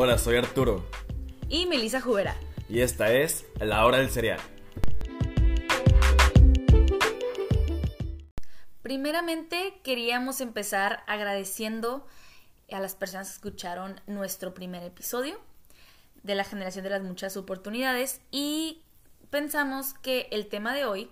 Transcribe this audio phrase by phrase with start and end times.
[0.00, 0.88] Hola, soy Arturo.
[1.48, 2.36] Y Melissa Jubera.
[2.68, 4.38] Y esta es La Hora del Cereal.
[8.80, 12.06] Primeramente queríamos empezar agradeciendo
[12.70, 15.36] a las personas que escucharon nuestro primer episodio
[16.22, 18.82] de la generación de las muchas oportunidades y
[19.30, 21.10] pensamos que el tema de hoy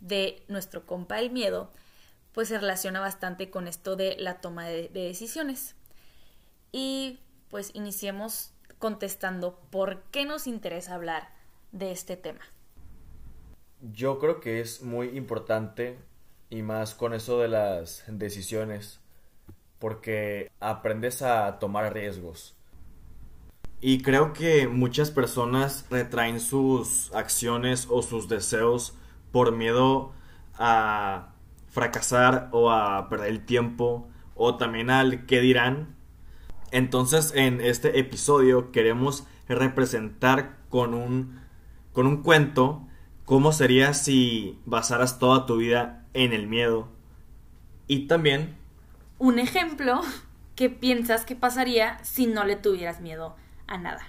[0.00, 1.70] de nuestro compa el miedo
[2.32, 5.76] pues se relaciona bastante con esto de la toma de, de decisiones.
[6.72, 7.18] Y
[7.54, 11.28] pues iniciemos contestando por qué nos interesa hablar
[11.70, 12.40] de este tema.
[13.80, 15.96] Yo creo que es muy importante
[16.50, 18.98] y más con eso de las decisiones
[19.78, 22.56] porque aprendes a tomar riesgos.
[23.80, 28.96] Y creo que muchas personas retraen sus acciones o sus deseos
[29.30, 30.12] por miedo
[30.54, 31.32] a
[31.68, 35.94] fracasar o a perder el tiempo o también al qué dirán.
[36.74, 41.40] Entonces en este episodio queremos representar con un,
[41.92, 42.88] con un cuento
[43.24, 46.88] cómo sería si basaras toda tu vida en el miedo.
[47.86, 48.56] Y también
[49.20, 50.00] un ejemplo
[50.56, 53.36] que piensas que pasaría si no le tuvieras miedo
[53.68, 54.02] a nada.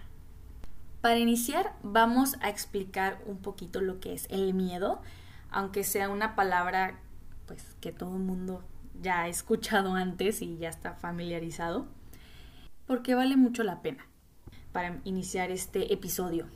[1.02, 5.04] Para iniciar, vamos a explicar un poquito lo que es el miedo,
[5.52, 7.00] aunque sea una palabra
[7.46, 8.64] pues que todo el mundo
[9.04, 11.86] ya ha escuchado antes y ya está familiarizado,
[12.88, 14.06] porque vale mucho la pena
[14.72, 16.48] para iniciar este episodio.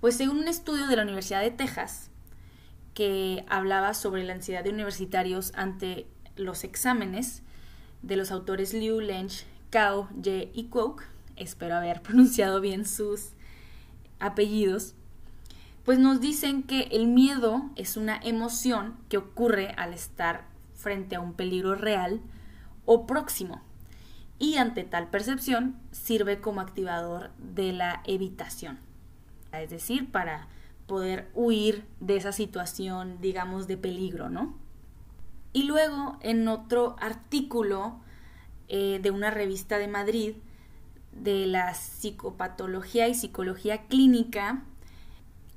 [0.00, 2.10] Pues según un estudio de la Universidad de Texas
[2.94, 7.42] que hablaba sobre la ansiedad de universitarios ante los exámenes
[8.02, 11.02] de los autores Liu, Lench, Cao, Ye y Kwok,
[11.36, 13.30] espero haber pronunciado bien sus
[14.18, 14.94] apellidos,
[15.84, 21.20] pues nos dicen que el miedo es una emoción que ocurre al estar frente a
[21.20, 22.20] un peligro real
[22.86, 23.62] o próximo
[24.38, 28.78] y ante tal percepción sirve como activador de la evitación,
[29.52, 30.48] es decir, para
[30.86, 34.54] poder huir de esa situación, digamos, de peligro, ¿no?
[35.52, 37.98] Y luego, en otro artículo
[38.68, 40.36] eh, de una revista de Madrid,
[41.12, 44.64] de la psicopatología y psicología clínica,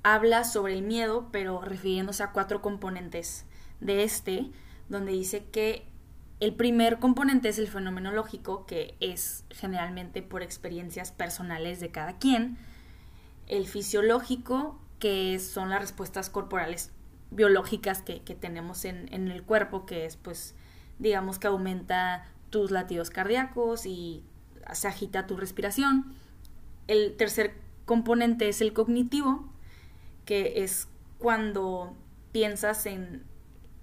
[0.04, 3.46] habla sobre el miedo, pero refiriéndose a cuatro componentes
[3.82, 4.50] de este,
[4.88, 5.86] donde dice que
[6.40, 12.58] el primer componente es el fenomenológico, que es generalmente por experiencias personales de cada quien,
[13.48, 16.92] el fisiológico, que son las respuestas corporales
[17.32, 20.56] biológicas que, tenemos en, el cuerpo, que es pues
[20.98, 24.24] digamos que aumenta tus latidos cardíacos y
[24.74, 26.14] se agita tu respiración.
[26.88, 29.50] El tercer componente es el cognitivo,
[30.26, 31.96] que es cuando
[32.32, 33.24] piensas en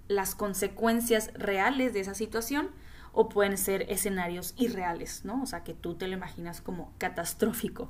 [0.07, 2.69] las consecuencias reales de esa situación
[3.13, 5.41] o pueden ser escenarios irreales, ¿no?
[5.41, 7.89] O sea, que tú te lo imaginas como catastrófico.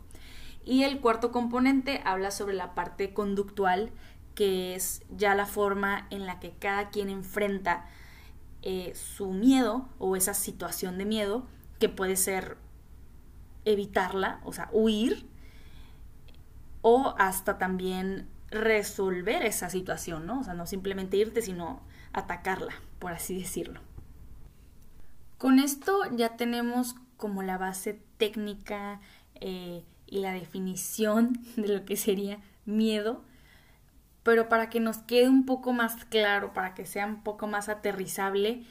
[0.63, 3.91] Y el cuarto componente habla sobre la parte conductual,
[4.35, 7.85] que es ya la forma en la que cada quien enfrenta
[8.61, 11.45] eh, su miedo o esa situación de miedo,
[11.79, 12.57] que puede ser
[13.65, 15.27] evitarla, o sea, huir,
[16.81, 20.39] o hasta también resolver esa situación, ¿no?
[20.39, 21.81] O sea, no simplemente irte, sino
[22.17, 23.79] atacarla, por así decirlo.
[25.37, 29.01] Con esto ya tenemos como la base técnica
[29.35, 33.23] eh, y la definición de lo que sería miedo,
[34.23, 37.69] pero para que nos quede un poco más claro, para que sea un poco más
[37.69, 38.63] aterrizable,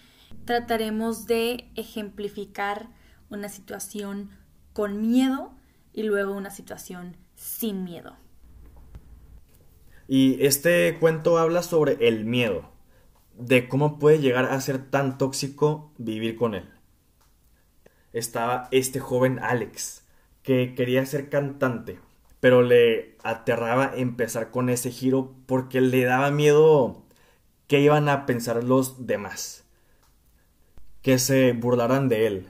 [0.44, 2.88] trataremos de ejemplificar
[3.30, 4.30] una situación
[4.72, 5.52] con miedo
[5.92, 8.16] y luego una situación sin miedo.
[10.08, 12.70] Y este cuento habla sobre el miedo,
[13.38, 16.68] de cómo puede llegar a ser tan tóxico vivir con él.
[18.12, 20.04] Estaba este joven Alex,
[20.42, 21.98] que quería ser cantante,
[22.40, 27.04] pero le aterraba empezar con ese giro porque le daba miedo
[27.66, 29.64] que iban a pensar los demás,
[31.02, 32.48] que se burlaran de él.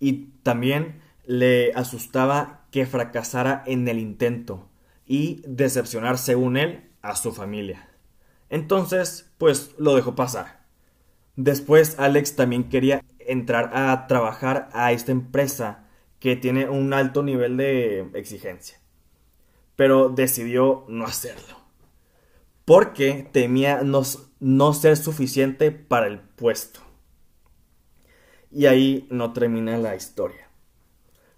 [0.00, 4.68] Y también le asustaba que fracasara en el intento
[5.06, 7.88] y decepcionar, según él, a su familia.
[8.50, 10.66] Entonces, pues lo dejó pasar.
[11.36, 15.84] Después Alex también quería entrar a trabajar a esta empresa
[16.18, 18.78] que tiene un alto nivel de exigencia.
[19.76, 21.56] Pero decidió no hacerlo.
[22.64, 24.02] Porque temía no,
[24.40, 26.80] no ser suficiente para el puesto.
[28.50, 30.48] Y ahí no termina la historia.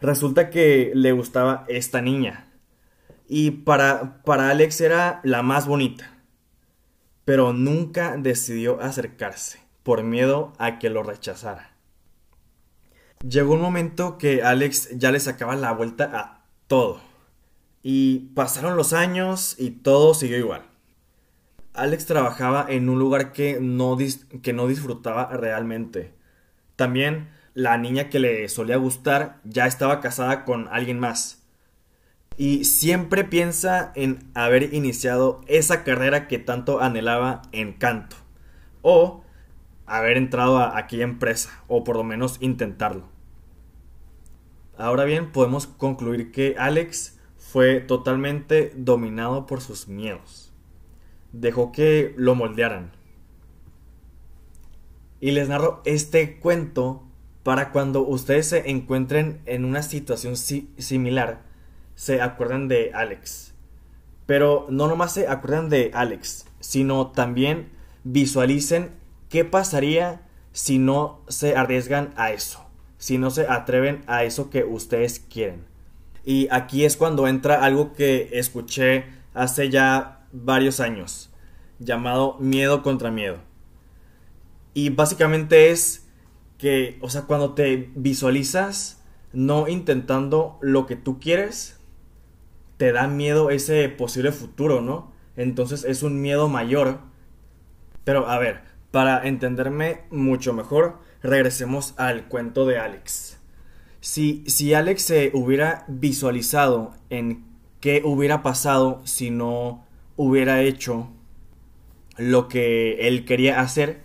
[0.01, 2.51] Resulta que le gustaba esta niña.
[3.29, 6.20] Y para, para Alex era la más bonita.
[7.31, 11.77] Pero nunca decidió acercarse por miedo a que lo rechazara.
[13.25, 17.01] Llegó un momento que Alex ya le sacaba la vuelta a todo.
[17.85, 20.63] Y pasaron los años y todo siguió igual.
[21.73, 23.97] Alex trabajaba en un lugar que no,
[24.43, 26.13] que no disfrutaba realmente.
[26.75, 31.40] También la niña que le solía gustar ya estaba casada con alguien más.
[32.41, 38.17] Y siempre piensa en haber iniciado esa carrera que tanto anhelaba en canto.
[38.81, 39.23] O
[39.85, 43.05] haber entrado a aquella empresa, o por lo menos intentarlo.
[44.79, 50.51] Ahora bien, podemos concluir que Alex fue totalmente dominado por sus miedos.
[51.33, 52.93] Dejó que lo moldearan.
[55.21, 57.03] Y les narro este cuento
[57.43, 61.50] para cuando ustedes se encuentren en una situación similar,
[62.01, 63.53] se acuerdan de Alex.
[64.25, 67.69] Pero no nomás se acuerdan de Alex, sino también
[68.05, 68.93] visualicen
[69.29, 72.65] qué pasaría si no se arriesgan a eso,
[72.97, 75.67] si no se atreven a eso que ustedes quieren.
[76.25, 79.05] Y aquí es cuando entra algo que escuché
[79.35, 81.29] hace ya varios años,
[81.81, 83.41] llamado miedo contra miedo.
[84.73, 86.07] Y básicamente es
[86.57, 89.03] que, o sea, cuando te visualizas
[89.35, 91.80] no intentando lo que tú quieres,
[92.81, 95.13] te da miedo ese posible futuro, ¿no?
[95.37, 97.01] Entonces es un miedo mayor.
[98.05, 103.39] Pero a ver, para entenderme mucho mejor, regresemos al cuento de Alex.
[104.01, 107.45] Si, si Alex se hubiera visualizado en
[107.81, 109.85] qué hubiera pasado si no
[110.17, 111.11] hubiera hecho
[112.17, 114.01] lo que él quería hacer,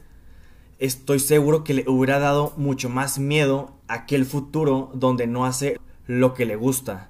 [0.80, 6.33] estoy seguro que le hubiera dado mucho más miedo aquel futuro donde no hace lo
[6.33, 7.10] que le gusta.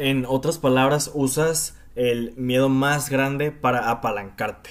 [0.00, 4.70] En otras palabras, usas el miedo más grande para apalancarte.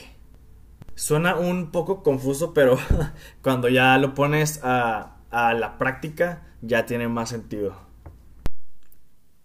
[0.96, 2.80] Suena un poco confuso, pero
[3.44, 7.76] cuando ya lo pones a, la práctica, ya tiene más sentido.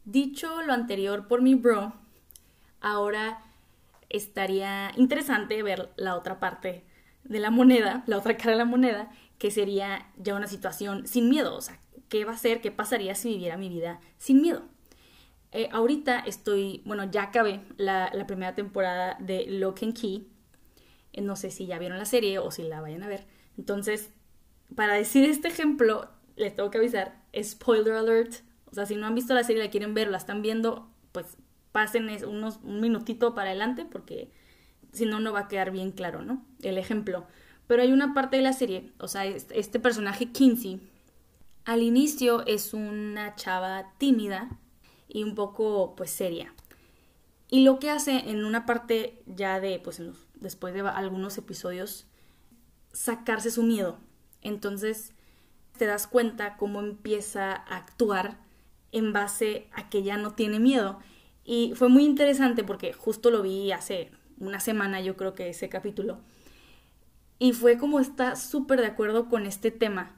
[0.04, 1.94] Dicho lo anterior por mi bro,
[2.80, 3.42] ahora
[4.08, 6.84] estaría interesante ver la otra parte
[7.24, 11.28] de la moneda, la otra cara de la moneda, que sería ya una situación sin
[11.28, 11.56] miedo.
[11.56, 12.60] O sea, ¿qué va a ser?
[12.60, 14.62] ¿Qué pasaría si viviera mi vida sin miedo?
[15.52, 20.26] Eh, ahorita estoy, bueno, ya acabé la, primera temporada de Lock and Key.
[21.12, 23.26] Eh, no sé si ya vieron la serie o si la vayan a ver.
[23.58, 24.10] Entonces,
[24.74, 28.34] para decir este ejemplo, les tengo que avisar, spoiler alert.
[28.70, 31.36] O sea, si no han visto la serie, la quieren ver, la están viendo, pues
[31.70, 34.30] pasen unos, un minutito para adelante porque
[34.92, 36.44] si no, no va a quedar bien claro, ¿no?
[36.62, 37.26] El ejemplo.
[37.66, 40.80] Pero hay una parte de la serie, o sea, este personaje Kinsey,
[41.64, 44.58] al inicio es una chava tímida
[45.12, 46.54] y un poco, pues, seria.
[47.48, 50.00] Y lo que hace en una parte ya de, pues,
[50.34, 52.06] después de algunos episodios,
[52.92, 53.98] sacarse su miedo.
[54.40, 55.12] Entonces,
[55.76, 58.38] te das cuenta cómo empieza a actuar
[58.90, 60.98] en base a que ya no tiene miedo.
[61.44, 65.68] Y fue muy interesante porque justo lo vi hace una semana yo creo que ese
[65.68, 66.20] capítulo.
[67.38, 70.14] Y fue como está súper de acuerdo con este tema.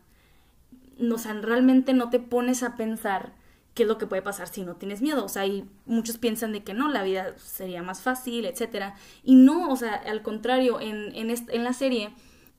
[1.00, 3.34] O sea, realmente no te pones a pensar
[3.74, 5.24] qué es lo que puede pasar si no tienes miedo.
[5.24, 8.94] O sea, y muchos piensan de que no, la vida sería más fácil, etc.
[9.22, 12.14] Y no, o sea, al contrario, en, en, en la serie,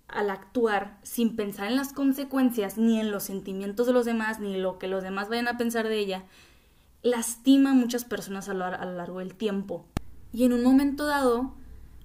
[0.07, 4.57] al actuar sin pensar en las consecuencias, ni en los sentimientos de los demás, ni
[4.57, 6.25] lo que los demás vayan a pensar de ella,
[7.01, 9.85] lastima a muchas personas a lo, a lo largo del tiempo
[10.35, 11.53] y en un momento dado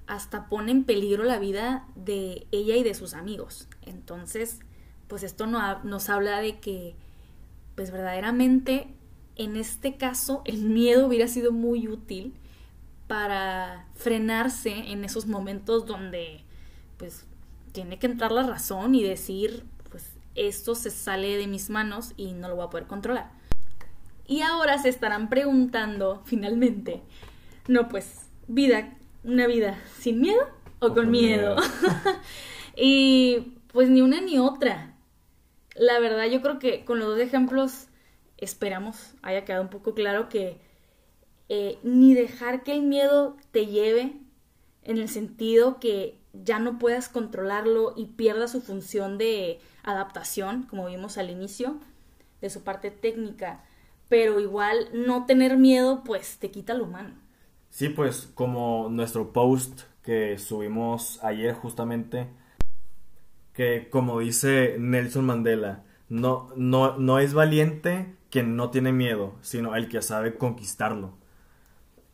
[0.06, 3.66] hasta pone en peligro la vida de ella y de sus amigos.
[3.82, 4.60] Entonces,
[5.08, 6.94] pues esto nos habla de que,
[7.74, 8.94] pues verdaderamente,
[9.40, 12.34] en este caso, el miedo hubiera sido muy útil
[13.06, 16.42] para frenarse en esos momentos donde,
[16.98, 17.24] pues,
[17.72, 22.34] tiene que entrar la razón y decir, pues, esto se sale de mis manos y
[22.34, 23.30] no lo voy a poder controlar.
[24.26, 27.02] Y ahora se estarán preguntando, finalmente,
[27.66, 28.94] no, pues, vida,
[29.24, 30.42] una vida sin miedo
[30.80, 31.56] o, con, miedo.
[32.76, 34.94] y pues ni una ni otra.
[35.76, 37.86] La verdad, yo creo que con los dos ejemplos
[38.40, 40.58] esperamos haya quedado un poco claro que
[41.48, 44.14] eh, ni dejar que el miedo te lleve
[44.84, 50.86] en el sentido que ya no puedas controlarlo y pierda su función de adaptación, como
[50.86, 51.80] vimos al inicio,
[52.40, 53.64] de su parte técnica,
[54.08, 57.14] pero igual no tener miedo pues te quita lo humano.
[57.70, 62.28] Sí, pues como nuestro post que subimos ayer justamente,
[63.52, 69.76] que como dice Nelson Mandela, no, no, no es valiente quien no tiene miedo, sino
[69.76, 71.14] el que sabe conquistarlo.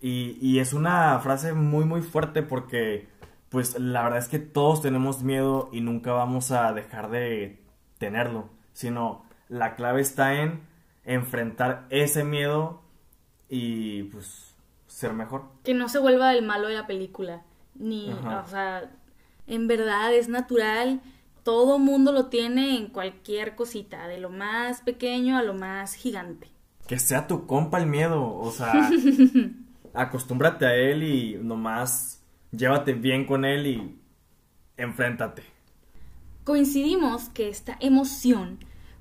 [0.00, 3.08] Y, y es una frase muy muy fuerte porque
[3.49, 7.62] pues la verdad es que todos tenemos miedo y nunca vamos a dejar de
[7.99, 10.61] tenerlo, sino La clave está en
[11.04, 12.82] enfrentar ese miedo
[13.49, 14.54] y pues
[14.87, 15.44] ser mejor.
[15.62, 17.42] Que no se vuelva el malo de la película.
[17.75, 18.42] Ni, Ajá.
[18.44, 18.90] o sea,
[19.46, 21.00] en verdad es natural.
[21.46, 26.50] Todo mundo lo tiene en cualquier cosita, de lo más pequeño a lo más gigante.
[26.88, 28.90] Que sea tu compa el miedo, o sea,
[29.94, 33.96] acostúmbrate a él y nomás llévate bien con él y
[34.76, 35.44] enfréntate.
[36.42, 38.58] Coincidimos que esta emoción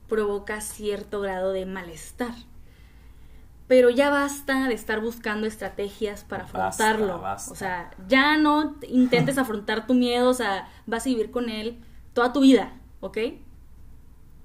[0.07, 2.33] provoca cierto grado de malestar.
[3.67, 7.19] Pero ya basta de estar buscando estrategias para Basta, afrontarlo.
[7.21, 7.51] basta.
[7.51, 11.49] O sea, ya no te- intentes afrontar tu miedo, o sea, vas a vivir con
[11.49, 11.79] él
[12.15, 13.17] toda tu vida, ¿ok?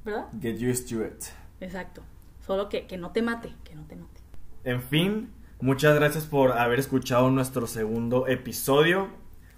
[0.05, 0.27] ¿Verdad?
[0.43, 1.25] Get used to it.
[1.61, 2.03] Exacto.
[2.45, 4.21] Solo que, que no te mate, que no te mate.
[4.65, 9.09] En fin, muchas gracias por haber escuchado nuestro segundo episodio.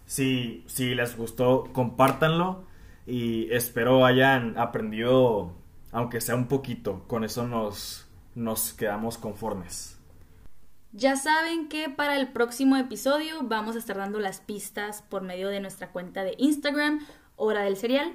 [0.05, 2.65] Si, si les gustó, compártanlo
[3.07, 5.55] y espero hayan aprendido,
[5.91, 7.05] aunque sea un poquito.
[7.07, 9.99] Con eso nos, nos quedamos conformes.
[10.93, 15.49] Ya saben que para el próximo episodio vamos a estar dando las pistas por medio
[15.49, 17.01] de nuestra cuenta de Instagram,
[17.43, 18.15] Hora del Cereal.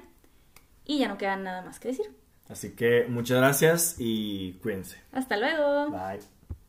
[0.84, 2.06] Y ya no queda nada más que decir.
[2.48, 4.96] Así que muchas gracias y cuídense.
[5.12, 5.90] Hasta luego.
[5.90, 6.37] Bye.